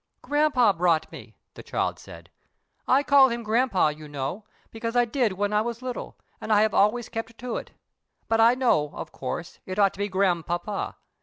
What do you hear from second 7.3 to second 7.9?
to it;